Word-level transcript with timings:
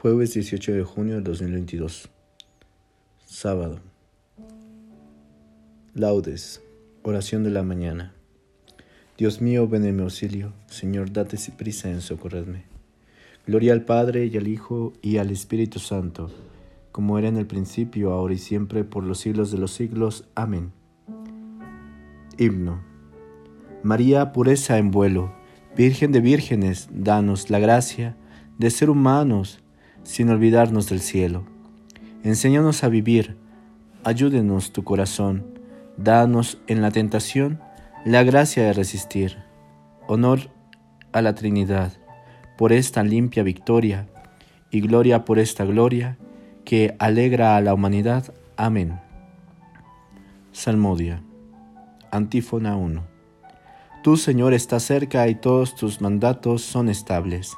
Jueves 0.00 0.32
18 0.32 0.72
de 0.72 0.82
junio 0.82 1.16
del 1.16 1.24
2022. 1.24 2.08
Sábado. 3.26 3.80
Laudes. 5.92 6.62
Oración 7.02 7.44
de 7.44 7.50
la 7.50 7.62
mañana. 7.62 8.14
Dios 9.18 9.42
mío, 9.42 9.68
ven 9.68 9.84
en 9.84 9.96
mi 9.96 10.02
auxilio. 10.02 10.54
Señor, 10.68 11.12
date 11.12 11.36
prisa 11.54 11.90
en 11.90 12.00
socorrerme. 12.00 12.64
Gloria 13.46 13.74
al 13.74 13.84
Padre 13.84 14.24
y 14.24 14.38
al 14.38 14.48
Hijo 14.48 14.94
y 15.02 15.18
al 15.18 15.30
Espíritu 15.30 15.80
Santo, 15.80 16.30
como 16.92 17.18
era 17.18 17.28
en 17.28 17.36
el 17.36 17.46
principio, 17.46 18.12
ahora 18.12 18.32
y 18.32 18.38
siempre, 18.38 18.84
por 18.84 19.04
los 19.04 19.18
siglos 19.18 19.52
de 19.52 19.58
los 19.58 19.72
siglos. 19.72 20.24
Amén. 20.34 20.72
Himno. 22.38 22.82
María, 23.82 24.32
pureza 24.32 24.78
en 24.78 24.92
vuelo, 24.92 25.34
Virgen 25.76 26.10
de 26.10 26.20
vírgenes, 26.20 26.88
danos 26.90 27.50
la 27.50 27.58
gracia 27.58 28.16
de 28.56 28.70
ser 28.70 28.88
humanos 28.88 29.60
sin 30.02 30.28
olvidarnos 30.30 30.88
del 30.88 31.00
cielo. 31.00 31.44
Enséñanos 32.22 32.84
a 32.84 32.88
vivir, 32.88 33.36
ayúdenos 34.04 34.72
tu 34.72 34.84
corazón, 34.84 35.58
danos 35.96 36.58
en 36.66 36.82
la 36.82 36.90
tentación 36.90 37.60
la 38.04 38.22
gracia 38.22 38.64
de 38.64 38.72
resistir. 38.72 39.38
Honor 40.06 40.50
a 41.12 41.22
la 41.22 41.34
Trinidad 41.34 41.92
por 42.56 42.72
esta 42.72 43.02
limpia 43.02 43.42
victoria 43.42 44.08
y 44.70 44.80
gloria 44.80 45.24
por 45.24 45.38
esta 45.38 45.64
gloria 45.64 46.18
que 46.64 46.94
alegra 46.98 47.56
a 47.56 47.60
la 47.60 47.74
humanidad. 47.74 48.34
Amén. 48.56 49.00
Salmodia. 50.52 51.22
Antífona 52.10 52.76
1. 52.76 53.02
Tú, 54.02 54.16
Señor, 54.16 54.54
estás 54.54 54.82
cerca 54.82 55.28
y 55.28 55.34
todos 55.34 55.74
tus 55.74 56.00
mandatos 56.00 56.62
son 56.62 56.88
estables. 56.88 57.56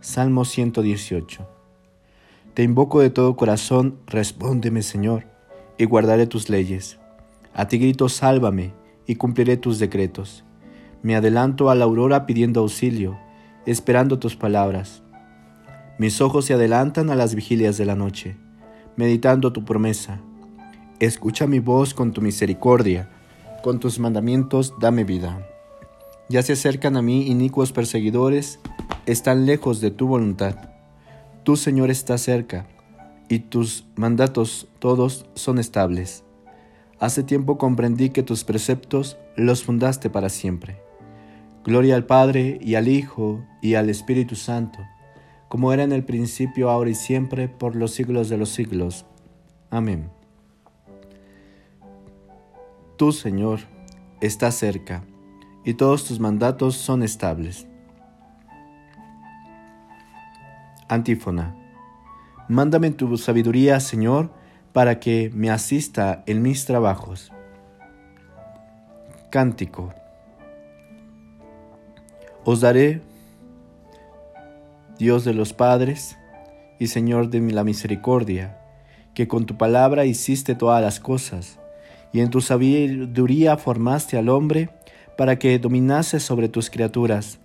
Salmo 0.00 0.44
118. 0.44 1.48
Te 2.54 2.62
invoco 2.62 3.00
de 3.00 3.10
todo 3.10 3.34
corazón, 3.34 3.98
respóndeme 4.06 4.82
Señor, 4.82 5.26
y 5.78 5.84
guardaré 5.86 6.26
tus 6.26 6.48
leyes. 6.48 6.98
A 7.54 7.66
ti 7.66 7.78
grito, 7.78 8.08
sálvame, 8.08 8.72
y 9.06 9.16
cumpliré 9.16 9.56
tus 9.56 9.78
decretos. 9.78 10.44
Me 11.02 11.16
adelanto 11.16 11.70
a 11.70 11.74
la 11.74 11.86
aurora 11.86 12.26
pidiendo 12.26 12.60
auxilio, 12.60 13.18
esperando 13.64 14.18
tus 14.18 14.36
palabras. 14.36 15.02
Mis 15.98 16.20
ojos 16.20 16.44
se 16.44 16.54
adelantan 16.54 17.10
a 17.10 17.14
las 17.14 17.34
vigilias 17.34 17.78
de 17.78 17.86
la 17.86 17.96
noche, 17.96 18.36
meditando 18.96 19.52
tu 19.52 19.64
promesa. 19.64 20.20
Escucha 21.00 21.46
mi 21.46 21.58
voz 21.58 21.94
con 21.94 22.12
tu 22.12 22.20
misericordia, 22.20 23.08
con 23.62 23.80
tus 23.80 23.98
mandamientos 23.98 24.74
dame 24.78 25.04
vida. 25.04 25.55
Ya 26.28 26.42
se 26.42 26.54
acercan 26.54 26.96
a 26.96 27.02
mí 27.02 27.28
inicuos 27.28 27.72
perseguidores, 27.72 28.58
están 29.06 29.46
lejos 29.46 29.80
de 29.80 29.92
tu 29.92 30.08
voluntad. 30.08 30.56
Tu 31.44 31.56
Señor 31.56 31.90
está 31.90 32.18
cerca, 32.18 32.66
y 33.28 33.40
tus 33.40 33.86
mandatos 33.94 34.68
todos 34.80 35.26
son 35.34 35.58
estables. 35.58 36.24
Hace 36.98 37.22
tiempo 37.22 37.58
comprendí 37.58 38.10
que 38.10 38.22
tus 38.22 38.42
preceptos 38.42 39.18
los 39.36 39.62
fundaste 39.62 40.10
para 40.10 40.28
siempre. 40.28 40.80
Gloria 41.64 41.94
al 41.94 42.06
Padre 42.06 42.58
y 42.60 42.74
al 42.74 42.88
Hijo 42.88 43.44
y 43.60 43.74
al 43.74 43.90
Espíritu 43.90 44.34
Santo, 44.34 44.78
como 45.48 45.72
era 45.72 45.84
en 45.84 45.92
el 45.92 46.04
principio, 46.04 46.70
ahora 46.70 46.90
y 46.90 46.94
siempre, 46.94 47.48
por 47.48 47.76
los 47.76 47.92
siglos 47.92 48.28
de 48.28 48.36
los 48.36 48.48
siglos. 48.48 49.04
Amén. 49.70 50.10
Tu 52.96 53.12
Señor, 53.12 53.60
está 54.20 54.50
cerca, 54.50 55.04
y 55.66 55.74
todos 55.74 56.04
tus 56.04 56.20
mandatos 56.20 56.76
son 56.76 57.02
estables. 57.02 57.66
Antífona. 60.88 61.56
Mándame 62.48 62.92
tu 62.92 63.18
sabiduría, 63.18 63.80
Señor, 63.80 64.30
para 64.72 65.00
que 65.00 65.28
me 65.34 65.50
asista 65.50 66.22
en 66.26 66.40
mis 66.40 66.66
trabajos. 66.66 67.32
Cántico. 69.30 69.92
Os 72.44 72.60
daré, 72.60 73.02
Dios 75.00 75.24
de 75.24 75.34
los 75.34 75.52
padres 75.52 76.16
y 76.78 76.86
Señor 76.86 77.28
de 77.28 77.40
la 77.40 77.64
misericordia, 77.64 78.60
que 79.14 79.26
con 79.26 79.46
tu 79.46 79.56
palabra 79.56 80.04
hiciste 80.04 80.54
todas 80.54 80.80
las 80.80 81.00
cosas, 81.00 81.58
y 82.12 82.20
en 82.20 82.30
tu 82.30 82.40
sabiduría 82.40 83.56
formaste 83.56 84.16
al 84.16 84.28
hombre 84.28 84.70
para 85.16 85.38
que 85.38 85.58
dominase 85.58 86.20
sobre 86.20 86.48
tus 86.48 86.70
criaturas 86.70 87.40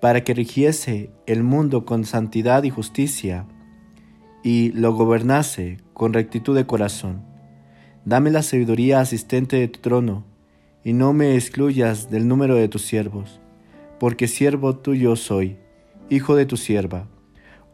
para 0.00 0.22
que 0.22 0.34
rigiese 0.34 1.10
el 1.26 1.42
mundo 1.42 1.84
con 1.84 2.04
santidad 2.04 2.62
y 2.62 2.70
justicia, 2.70 3.46
y 4.42 4.70
lo 4.72 4.94
gobernase 4.94 5.78
con 5.92 6.12
rectitud 6.12 6.54
de 6.54 6.66
corazón. 6.66 7.22
Dame 8.04 8.30
la 8.30 8.42
sabiduría 8.42 9.00
asistente 9.00 9.56
de 9.56 9.68
tu 9.68 9.80
trono, 9.80 10.24
y 10.84 10.92
no 10.92 11.12
me 11.12 11.34
excluyas 11.34 12.10
del 12.10 12.28
número 12.28 12.54
de 12.54 12.68
tus 12.68 12.82
siervos, 12.82 13.40
porque 13.98 14.28
siervo 14.28 14.76
tuyo 14.76 15.16
soy, 15.16 15.58
hijo 16.08 16.36
de 16.36 16.46
tu 16.46 16.56
sierva, 16.56 17.08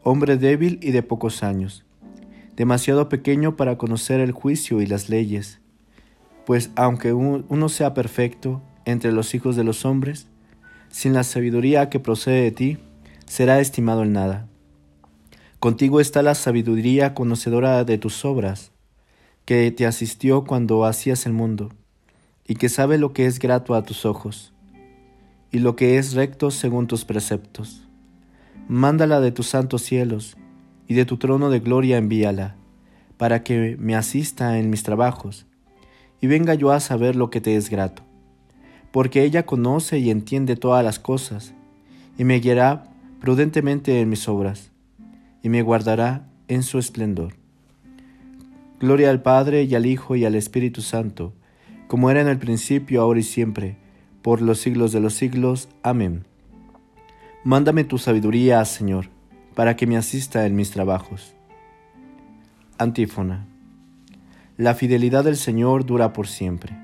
hombre 0.03 0.37
débil 0.39 0.79
y 0.83 0.91
de 0.91 1.03
pocos 1.03 1.43
años, 1.43 1.85
demasiado 2.57 3.09
pequeño 3.11 3.57
para 3.57 3.77
conocer 3.77 4.21
el 4.21 4.33
juicio 4.33 4.81
y 4.81 4.87
las 4.87 5.11
leyes, 5.11 5.61
pues 6.47 6.71
aunque 6.77 7.13
uno 7.13 7.69
sea 7.69 7.95
perfecto 7.95 8.63
entre 8.85 9.13
los 9.13 9.35
hijos 9.35 9.57
de 9.57 9.65
los 9.65 9.85
hombres, 9.85 10.29
sin 10.91 11.13
la 11.13 11.25
sabiduría 11.25 11.91
que 11.91 12.01
procede 12.01 12.43
de 12.43 12.51
ti, 12.53 12.79
será 13.27 13.61
estimado 13.61 14.03
en 14.03 14.13
nada. 14.13 14.49
Contigo 15.59 16.01
está 16.01 16.23
la 16.23 16.35
sabiduría 16.35 17.15
conocedora 17.15 17.85
de 17.85 17.99
tus 17.99 18.25
obras, 18.25 18.71
que 19.45 19.71
te 19.71 19.87
asistió 19.87 20.45
cuando 20.45 20.85
hacías 20.85 21.27
el 21.27 21.33
mundo, 21.33 21.73
y 22.47 22.57
que 22.57 22.69
sabe 22.69 22.99
lo 22.99 23.13
que 23.13 23.27
es 23.27 23.39
grato 23.39 23.75
a 23.75 23.83
tus 23.83 24.05
ojos, 24.05 24.53
y 25.51 25.59
lo 25.59 25.75
que 25.77 25.99
es 25.99 26.15
recto 26.15 26.51
según 26.51 26.87
tus 26.87 27.05
preceptos. 27.05 27.89
Mándala 28.69 29.21
de 29.21 29.33
tus 29.33 29.49
santos 29.49 29.83
cielos, 29.83 30.37
y 30.87 30.95
de 30.95 31.07
tu 31.07 31.17
trono 31.17 31.51
de 31.51 31.61
gloria 31.61 31.97
envíala, 31.97 32.57
para 33.17 33.43
que 33.43 33.77
me 33.79 33.97
asista 33.97 34.59
en 34.59 34.71
mis 34.71 34.83
trabajos, 34.83 35.47
y 36.21 36.27
venga 36.27 36.55
yo 36.55 36.73
a 36.73 36.81
saber 36.81 37.17
lo 37.17 37.31
que 37.31 37.41
te 37.41 37.57
es 37.57 37.71
grato 37.71 38.04
porque 38.95 39.25
ella 39.25 39.45
conoce 39.45 39.99
y 39.99 40.09
entiende 40.09 40.55
todas 40.55 40.85
las 40.85 41.01
cosas, 41.01 41.53
y 42.17 42.23
me 42.23 42.39
guiará 42.39 42.85
prudentemente 43.21 44.01
en 44.01 44.09
mis 44.09 44.29
obras, 44.29 44.71
y 45.43 45.49
me 45.49 45.63
guardará 45.63 46.29
en 46.47 46.63
su 46.63 46.79
esplendor. 46.79 47.35
Gloria 48.79 49.11
al 49.11 49.21
Padre 49.21 49.65
y 49.65 49.75
al 49.75 49.87
Hijo 49.87 50.15
y 50.15 50.25
al 50.25 50.37
Espíritu 50.37 50.81
Santo, 50.81 51.33
como 51.89 52.09
era 52.09 52.21
en 52.21 52.29
el 52.29 52.39
principio, 52.39 53.03
ahora 53.03 53.19
y 53.19 53.25
siempre, 53.25 53.77
por 54.23 54.41
los 54.41 54.61
siglos 54.61 54.93
de 54.93 55.01
los 55.01 55.15
siglos. 55.15 55.69
Amén. 55.83 56.25
Mándame 57.43 57.83
tu 57.83 57.99
sabiduría, 57.99 58.65
Señor, 58.65 59.09
para 59.57 59.75
que 59.75 59.89
me 59.89 59.97
asista 59.97 60.47
en 60.47 60.55
mis 60.55 60.71
trabajos. 60.71 61.35
Antífona. 62.79 63.45
La 64.57 64.75
fidelidad 64.75 65.25
del 65.25 65.37
Señor 65.37 65.85
dura 65.85 66.13
por 66.13 66.29
siempre. 66.29 66.84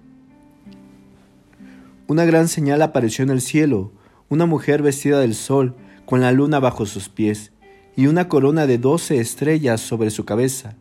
Una 2.11 2.25
gran 2.25 2.49
señal 2.49 2.81
apareció 2.81 3.23
en 3.23 3.29
el 3.29 3.39
cielo, 3.39 3.93
una 4.27 4.45
mujer 4.45 4.81
vestida 4.81 5.21
del 5.21 5.33
sol, 5.33 5.77
con 6.05 6.19
la 6.19 6.33
luna 6.33 6.59
bajo 6.59 6.85
sus 6.85 7.07
pies, 7.07 7.53
y 7.95 8.07
una 8.07 8.27
corona 8.27 8.67
de 8.67 8.77
doce 8.77 9.21
estrellas 9.21 9.79
sobre 9.79 10.09
su 10.09 10.25
cabeza. 10.25 10.75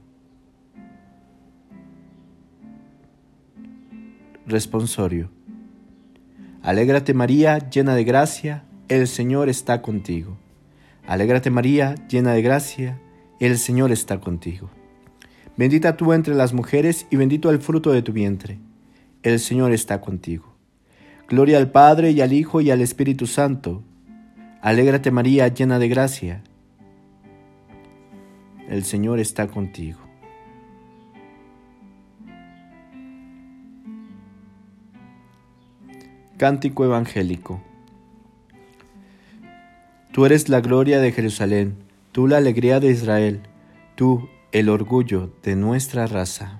Responsorio. 4.44 5.30
Alégrate 6.62 7.14
María, 7.14 7.70
llena 7.70 7.94
de 7.94 8.02
gracia, 8.02 8.64
el 8.88 9.06
Señor 9.06 9.48
está 9.48 9.82
contigo. 9.82 10.36
Alégrate 11.06 11.48
María, 11.48 11.94
llena 12.08 12.32
de 12.32 12.42
gracia, 12.42 13.00
el 13.38 13.56
Señor 13.56 13.92
está 13.92 14.18
contigo. 14.18 14.68
Bendita 15.56 15.96
tú 15.96 16.12
entre 16.12 16.34
las 16.34 16.52
mujeres 16.52 17.06
y 17.08 17.14
bendito 17.14 17.50
el 17.50 17.60
fruto 17.60 17.92
de 17.92 18.02
tu 18.02 18.12
vientre. 18.12 18.58
El 19.22 19.38
Señor 19.38 19.70
está 19.70 20.00
contigo. 20.00 20.49
Gloria 21.30 21.58
al 21.58 21.70
Padre 21.70 22.10
y 22.10 22.20
al 22.22 22.32
Hijo 22.32 22.60
y 22.60 22.72
al 22.72 22.80
Espíritu 22.80 23.28
Santo. 23.28 23.84
Alégrate 24.62 25.12
María, 25.12 25.46
llena 25.46 25.78
de 25.78 25.88
gracia, 25.88 26.42
el 28.68 28.82
Señor 28.82 29.20
está 29.20 29.46
contigo. 29.46 30.00
Cántico 36.36 36.84
Evangélico 36.84 37.62
Tú 40.10 40.26
eres 40.26 40.48
la 40.48 40.60
gloria 40.60 40.98
de 40.98 41.12
Jerusalén, 41.12 41.76
tú 42.10 42.26
la 42.26 42.38
alegría 42.38 42.80
de 42.80 42.90
Israel, 42.90 43.42
tú 43.94 44.28
el 44.50 44.68
orgullo 44.68 45.32
de 45.44 45.54
nuestra 45.54 46.08
raza. 46.08 46.59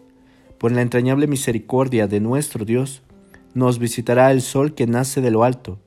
Por 0.61 0.71
la 0.71 0.83
entrañable 0.83 1.25
misericordia 1.25 2.05
de 2.05 2.19
nuestro 2.19 2.65
Dios, 2.65 3.01
nos 3.55 3.79
visitará 3.79 4.31
el 4.31 4.43
sol 4.43 4.75
que 4.75 4.85
nace 4.85 5.19
de 5.19 5.31
lo 5.31 5.43
alto, 5.43 5.79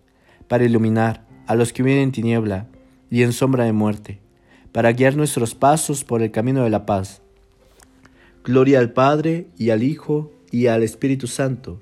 para 0.48 0.64
iluminar 0.64 1.24
a 1.46 1.54
los 1.54 1.72
que 1.72 1.84
vienen 1.84 2.02
en 2.02 2.10
tiniebla 2.10 2.66
y 3.08 3.22
en 3.22 3.32
sombra 3.32 3.66
de 3.66 3.72
muerte, 3.72 4.18
para 4.72 4.90
guiar 4.90 5.14
nuestros 5.14 5.54
pasos 5.54 6.02
por 6.02 6.22
el 6.22 6.32
camino 6.32 6.64
de 6.64 6.70
la 6.70 6.86
paz. 6.86 7.22
Gloria 8.42 8.80
al 8.80 8.92
Padre 8.92 9.46
y 9.56 9.70
al 9.70 9.84
Hijo 9.84 10.32
y 10.50 10.66
al 10.66 10.82
Espíritu 10.82 11.28
Santo, 11.28 11.80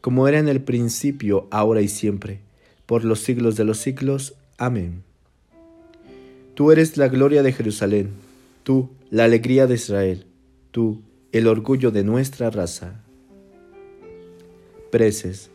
como 0.00 0.26
era 0.26 0.40
en 0.40 0.48
el 0.48 0.60
principio, 0.60 1.46
ahora 1.52 1.82
y 1.82 1.88
siempre, 1.88 2.40
por 2.84 3.04
los 3.04 3.20
siglos 3.20 3.54
de 3.54 3.62
los 3.62 3.78
siglos. 3.78 4.34
Amén. 4.58 5.04
Tú 6.54 6.72
eres 6.72 6.96
la 6.96 7.06
gloria 7.06 7.44
de 7.44 7.52
Jerusalén, 7.52 8.10
tú 8.64 8.90
la 9.10 9.22
alegría 9.22 9.68
de 9.68 9.76
Israel, 9.76 10.26
tú 10.72 11.00
el 11.34 11.48
orgullo 11.48 11.90
de 11.90 12.04
nuestra 12.04 12.48
raza. 12.48 13.02
Preces. 14.92 15.50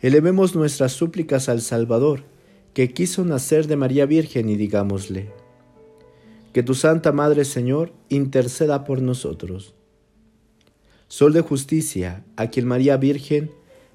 Elevemos 0.00 0.54
nuestras 0.54 0.92
súplicas 0.92 1.50
al 1.50 1.60
Salvador, 1.60 2.22
que 2.72 2.94
quiso 2.94 3.22
nacer 3.22 3.66
de 3.66 3.76
María 3.76 4.06
Virgen, 4.06 4.48
y 4.48 4.56
digámosle, 4.56 5.28
que 6.54 6.62
tu 6.62 6.74
Santa 6.74 7.12
Madre 7.12 7.44
Señor 7.44 7.92
interceda 8.08 8.84
por 8.84 9.02
nosotros. 9.02 9.74
Sol 11.08 11.34
de 11.34 11.42
justicia, 11.42 12.24
a 12.36 12.48
quien 12.48 12.66
María 12.66 12.96
Virgen 12.96 13.50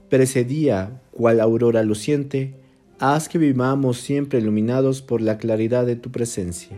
precedía 0.09 1.01
cual 1.09 1.39
aurora 1.39 1.81
luciente, 1.81 2.53
haz 2.99 3.29
que 3.29 3.39
vivamos 3.39 3.97
siempre 3.97 4.37
iluminados 4.37 5.01
por 5.01 5.21
la 5.21 5.39
claridad 5.39 5.87
de 5.87 5.95
tu 5.95 6.11
presencia. 6.11 6.77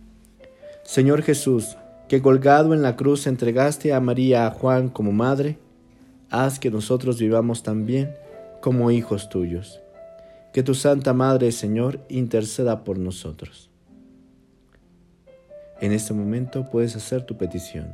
Señor 0.83 1.21
Jesús, 1.21 1.77
que 2.09 2.21
colgado 2.21 2.73
en 2.73 2.81
la 2.81 2.95
cruz 2.95 3.27
entregaste 3.27 3.93
a 3.93 3.99
María 3.99 4.47
a 4.47 4.51
Juan 4.51 4.89
como 4.89 5.11
madre, 5.11 5.57
haz 6.29 6.59
que 6.59 6.71
nosotros 6.71 7.19
vivamos 7.19 7.63
también 7.63 8.13
como 8.61 8.91
hijos 8.91 9.29
tuyos. 9.29 9.79
Que 10.53 10.63
tu 10.63 10.73
Santa 10.73 11.13
Madre, 11.13 11.51
Señor, 11.51 12.01
interceda 12.09 12.83
por 12.83 12.97
nosotros. 12.97 13.69
En 15.79 15.91
este 15.93 16.13
momento 16.13 16.69
puedes 16.69 16.95
hacer 16.95 17.23
tu 17.23 17.37
petición. 17.37 17.93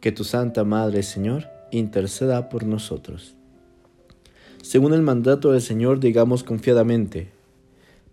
Que 0.00 0.10
tu 0.10 0.24
Santa 0.24 0.64
Madre, 0.64 1.02
Señor, 1.04 1.48
interceda 1.70 2.48
por 2.48 2.64
nosotros. 2.64 3.36
Según 4.62 4.94
el 4.94 5.02
mandato 5.02 5.52
del 5.52 5.62
Señor, 5.62 6.00
digamos 6.00 6.42
confiadamente, 6.42 7.30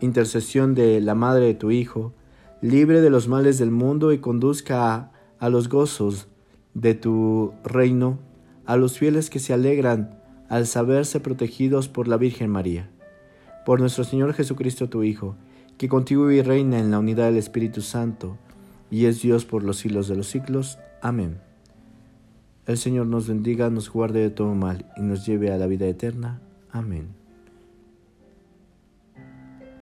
intercesión 0.00 0.74
de 0.74 1.00
la 1.00 1.14
Madre 1.14 1.46
de 1.46 1.54
tu 1.54 1.70
Hijo, 1.70 2.12
libre 2.60 3.00
de 3.00 3.10
los 3.10 3.28
males 3.28 3.58
del 3.58 3.70
mundo 3.70 4.12
y 4.12 4.18
conduzca 4.18 5.10
a, 5.38 5.48
los 5.48 5.68
gozos 5.68 6.28
de 6.74 6.94
tu 6.94 7.52
reino 7.64 8.18
a 8.66 8.76
los 8.76 8.98
fieles 8.98 9.30
que 9.30 9.38
se 9.38 9.54
alegran 9.54 10.20
al 10.48 10.66
saberse 10.66 11.20
protegidos 11.20 11.88
por 11.88 12.08
la 12.08 12.16
Virgen 12.16 12.50
María. 12.50 12.90
Por 13.64 13.80
nuestro 13.80 14.04
Señor 14.04 14.34
Jesucristo, 14.34 14.88
tu 14.88 15.02
Hijo, 15.02 15.36
que 15.76 15.88
contigo 15.88 16.30
y 16.30 16.42
reina 16.42 16.78
en 16.78 16.90
la 16.90 16.98
unidad 16.98 17.26
del 17.26 17.36
Espíritu 17.36 17.80
Santo, 17.80 18.36
y 18.90 19.06
es 19.06 19.22
Dios 19.22 19.44
por 19.44 19.62
los 19.62 19.78
siglos 19.78 20.08
de 20.08 20.16
los 20.16 20.26
siglos. 20.26 20.78
Amén. 21.02 21.38
El 22.66 22.76
Señor 22.76 23.06
nos 23.06 23.28
bendiga, 23.28 23.70
nos 23.70 23.90
guarde 23.90 24.20
de 24.20 24.30
todo 24.30 24.54
mal 24.54 24.86
y 24.96 25.02
nos 25.02 25.24
lleve 25.24 25.52
a 25.52 25.56
la 25.56 25.66
vida 25.66 25.86
eterna. 25.86 26.40
Amén. 26.70 27.08